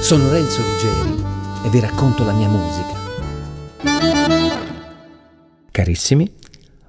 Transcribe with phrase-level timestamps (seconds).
[0.00, 1.22] Sono Renzo Ruggeri
[1.62, 2.98] e vi racconto la mia musica.
[5.70, 6.32] Carissimi,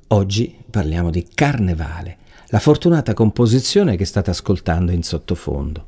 [0.08, 5.85] oggi parliamo di Carnevale, la fortunata composizione che state ascoltando in sottofondo.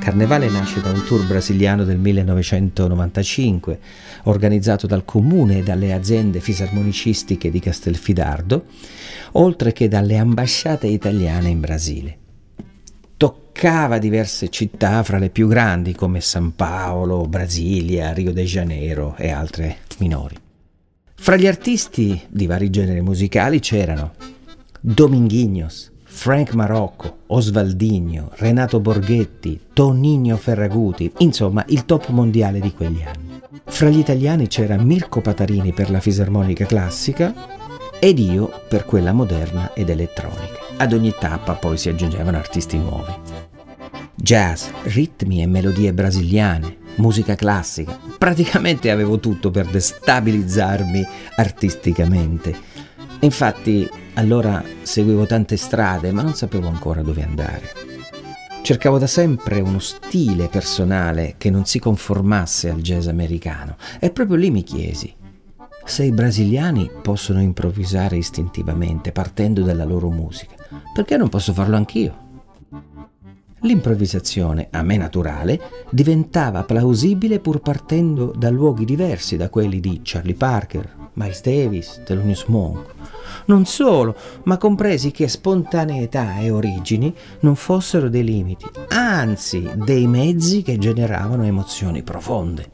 [0.00, 3.78] Carnevale nasce da un tour brasiliano del 1995,
[4.24, 8.64] organizzato dal comune e dalle aziende fisarmonicistiche di Castelfidardo,
[9.32, 12.16] oltre che dalle ambasciate italiane in Brasile
[13.62, 19.30] toccava diverse città fra le più grandi come San Paolo, Brasilia, Rio de Janeiro e
[19.30, 20.34] altre minori.
[21.14, 24.14] Fra gli artisti di vari generi musicali c'erano
[24.80, 33.40] Dominguinhos, Frank Marocco, Osvaldinho, Renato Borghetti, Tonino Ferraguti, insomma il top mondiale di quegli anni.
[33.64, 37.32] Fra gli italiani c'era Mirko Patarini per la fisarmonica classica
[38.00, 40.58] ed io per quella moderna ed elettronica.
[40.78, 43.31] Ad ogni tappa poi si aggiungevano artisti nuovi.
[44.14, 47.98] Jazz, ritmi e melodie brasiliane, musica classica.
[48.18, 51.04] Praticamente avevo tutto per destabilizzarmi
[51.36, 52.54] artisticamente.
[53.20, 57.72] Infatti allora seguivo tante strade ma non sapevo ancora dove andare.
[58.62, 64.36] Cercavo da sempre uno stile personale che non si conformasse al jazz americano e proprio
[64.36, 65.12] lì mi chiesi,
[65.84, 70.54] se i brasiliani possono improvvisare istintivamente partendo dalla loro musica,
[70.94, 72.21] perché non posso farlo anch'io?
[73.62, 75.60] L'improvvisazione, a me naturale,
[75.90, 82.44] diventava plausibile pur partendo da luoghi diversi da quelli di Charlie Parker, Miles Davis, Thelonious
[82.46, 82.94] Monk.
[83.46, 90.62] Non solo, ma compresi che spontaneità e origini non fossero dei limiti, anzi dei mezzi
[90.62, 92.70] che generavano emozioni profonde.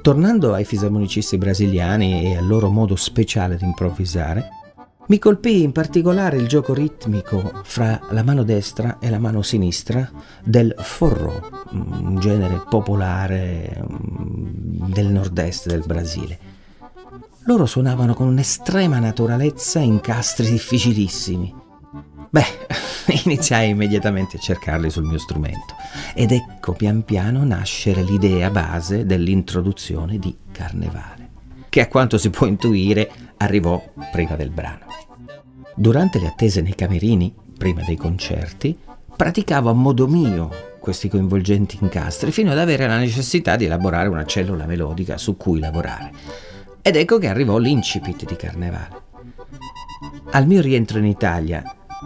[0.00, 4.48] Tornando ai fisarmonicisti brasiliani e al loro modo speciale di improvvisare,
[5.10, 10.08] mi colpì in particolare il gioco ritmico fra la mano destra e la mano sinistra
[10.44, 16.38] del forró, un genere popolare mm, del nord-est del Brasile.
[17.46, 21.52] Loro suonavano con un'estrema naturalezza incastri difficilissimi.
[22.30, 22.46] Beh,
[23.24, 25.74] iniziai immediatamente a cercarli sul mio strumento
[26.14, 31.30] ed ecco pian piano nascere l'idea base dell'introduzione di Carnevale,
[31.68, 33.10] che a quanto si può intuire
[33.42, 34.86] arrivò prima del brano.
[35.74, 38.78] Durante le attese nei camerini, prima dei concerti,
[39.16, 44.24] praticavo a modo mio questi coinvolgenti incastri fino ad avere la necessità di elaborare una
[44.24, 46.12] cellula melodica su cui lavorare.
[46.82, 49.02] Ed ecco che arrivò l'incipit di Carnevale.
[50.30, 51.62] Al mio rientro in Italia,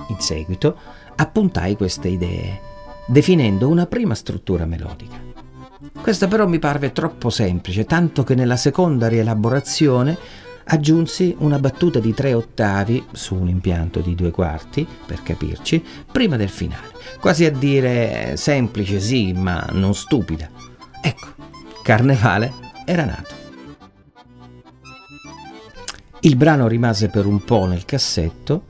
[0.09, 0.77] in seguito,
[1.15, 2.61] appuntai queste idee,
[3.07, 5.23] definendo una prima struttura melodica.
[6.01, 10.17] Questa però mi parve troppo semplice, tanto che nella seconda rielaborazione
[10.67, 16.37] aggiunsi una battuta di tre ottavi su un impianto di due quarti, per capirci, prima
[16.37, 20.49] del finale, quasi a dire semplice sì, ma non stupida.
[21.03, 21.27] Ecco,
[21.83, 22.53] Carnevale
[22.87, 23.43] era nato.
[26.21, 28.65] Il brano rimase per un po' nel cassetto,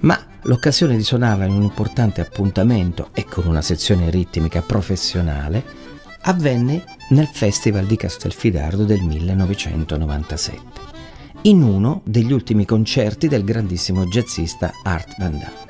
[0.00, 5.78] ma l'occasione di suonarla in un importante appuntamento e con una sezione ritmica professionale
[6.22, 10.89] avvenne nel Festival di Castelfidardo del 1997
[11.42, 15.68] in uno degli ultimi concerti del grandissimo jazzista Art Van Damme.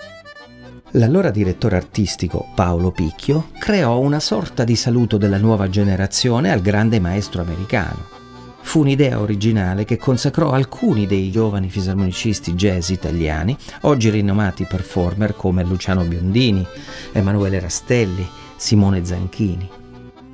[0.94, 6.98] L'allora direttore artistico Paolo Picchio creò una sorta di saluto della nuova generazione al grande
[6.98, 8.18] maestro americano.
[8.62, 15.62] Fu un'idea originale che consacrò alcuni dei giovani fisarmonicisti jazz italiani, oggi rinomati performer come
[15.62, 16.66] Luciano Biondini,
[17.12, 18.26] Emanuele Rastelli,
[18.56, 19.79] Simone Zanchini.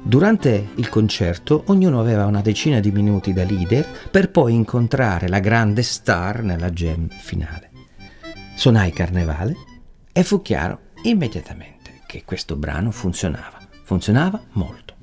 [0.06, 5.40] Durante il concerto ognuno aveva una decina di minuti da leader per poi incontrare la
[5.40, 7.70] grande star nella jam finale.
[8.54, 9.56] Suonai Carnevale
[10.12, 14.94] e fu chiaro immediatamente che questo brano funzionava, funzionava molto.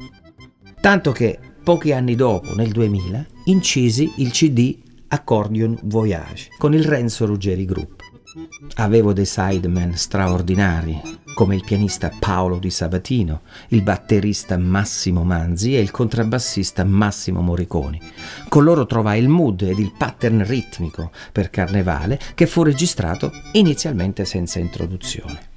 [0.80, 7.26] Tanto che pochi anni dopo, nel 2000, incisi il CD Accordion Voyage con il Renzo
[7.26, 8.02] Ruggeri Group.
[8.76, 11.00] Avevo dei sidemen straordinari,
[11.34, 18.00] come il pianista Paolo Di Sabatino, il batterista Massimo Manzi e il contrabbassista Massimo Moriconi.
[18.48, 24.26] Con loro trovai il mood ed il pattern ritmico per Carnevale che fu registrato inizialmente
[24.26, 25.52] senza introduzione.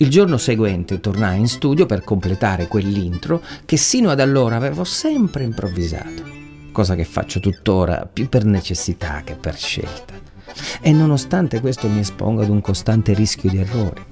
[0.00, 5.42] Il giorno seguente tornai in studio per completare quell'intro che sino ad allora avevo sempre
[5.42, 6.22] improvvisato,
[6.70, 10.14] cosa che faccio tuttora più per necessità che per scelta.
[10.80, 14.02] E nonostante questo mi espongo ad un costante rischio di errori.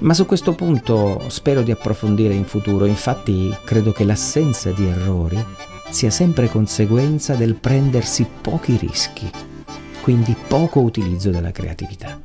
[0.00, 5.42] Ma su questo punto spero di approfondire in futuro, infatti credo che l'assenza di errori
[5.90, 9.30] sia sempre conseguenza del prendersi pochi rischi,
[10.02, 12.20] quindi poco utilizzo della creatività.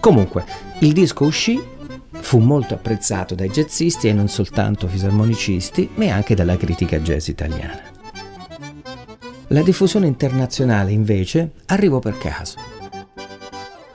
[0.00, 0.44] Comunque,
[0.80, 1.60] il disco uscì,
[2.10, 7.80] fu molto apprezzato dai jazzisti e non soltanto fisarmonicisti, ma anche dalla critica jazz italiana.
[9.48, 12.73] La diffusione internazionale, invece, arrivò per caso.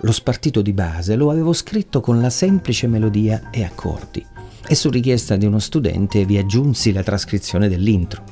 [0.01, 4.25] Lo spartito di base lo avevo scritto con la semplice melodia e accordi
[4.65, 8.23] e su richiesta di uno studente vi aggiunsi la trascrizione dell'intro.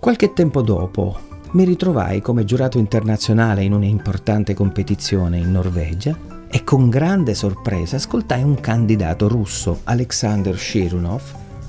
[0.00, 1.18] Qualche tempo dopo
[1.50, 6.16] mi ritrovai come giurato internazionale in un'importante competizione in Norvegia
[6.48, 11.22] e con grande sorpresa ascoltai un candidato russo, Alexander Shirunov,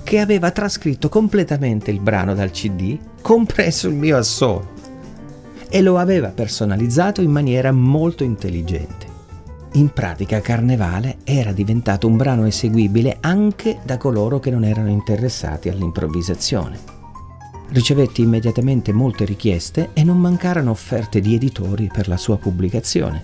[0.04, 4.73] che aveva trascritto completamente il brano dal CD, compreso il mio assolo
[5.74, 9.08] e lo aveva personalizzato in maniera molto intelligente.
[9.72, 15.70] In pratica Carnevale era diventato un brano eseguibile anche da coloro che non erano interessati
[15.70, 16.78] all'improvvisazione.
[17.70, 23.24] Ricevetti immediatamente molte richieste e non mancarono offerte di editori per la sua pubblicazione.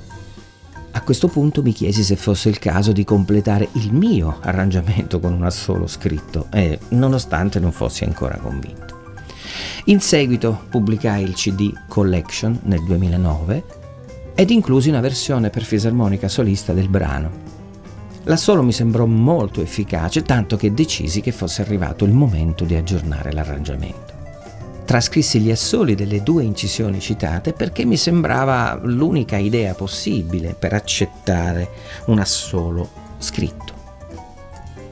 [0.90, 5.34] A questo punto mi chiesi se fosse il caso di completare il mio arrangiamento con
[5.34, 8.99] un assolo scritto e, nonostante non fossi ancora convinto.
[9.86, 13.64] In seguito pubblicai il CD Collection nel 2009
[14.36, 17.48] ed inclusi una versione per fisarmonica solista del brano.
[18.24, 23.32] L'assolo mi sembrò molto efficace, tanto che decisi che fosse arrivato il momento di aggiornare
[23.32, 24.18] l'arrangiamento.
[24.86, 31.70] Trascrissi gli assoli delle due incisioni citate perché mi sembrava l'unica idea possibile per accettare
[32.06, 33.74] un assolo scritto.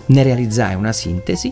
[0.07, 1.51] Ne realizzai una sintesi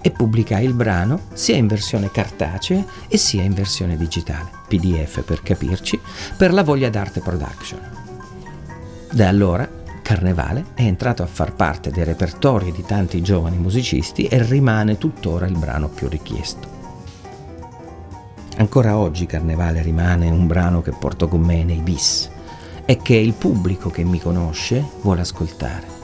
[0.00, 5.42] e pubblicai il brano sia in versione cartacea e sia in versione digitale, PDF per
[5.42, 6.00] capirci,
[6.36, 7.80] per la voglia d'arte production.
[9.10, 9.68] Da allora
[10.02, 15.46] Carnevale è entrato a far parte dei repertori di tanti giovani musicisti e rimane tuttora
[15.46, 16.76] il brano più richiesto.
[18.56, 22.30] Ancora oggi Carnevale rimane un brano che porto con me nei bis
[22.86, 25.97] e che il pubblico che mi conosce vuole ascoltare.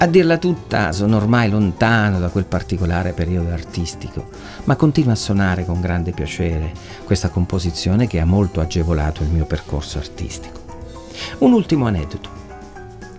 [0.00, 4.28] A dirla tutta, sono ormai lontano da quel particolare periodo artistico,
[4.62, 6.72] ma continuo a suonare con grande piacere
[7.02, 10.60] questa composizione che ha molto agevolato il mio percorso artistico.
[11.38, 12.30] Un ultimo aneddoto.